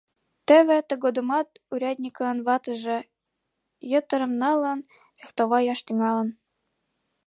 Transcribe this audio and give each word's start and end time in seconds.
Теве 0.47 0.77
тыгодымат 0.89 1.47
урядникын 1.71 2.37
ватыже, 2.47 2.97
йытырым 3.91 4.33
налын, 4.43 4.79
фехтоваяш 5.17 5.79
тӱҥалын. 5.85 6.29